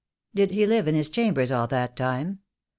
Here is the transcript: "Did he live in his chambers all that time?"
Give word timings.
"Did 0.33 0.49
he 0.49 0.65
live 0.65 0.87
in 0.87 0.95
his 0.95 1.11
chambers 1.11 1.51
all 1.51 1.67
that 1.67 1.95
time?" 1.95 2.39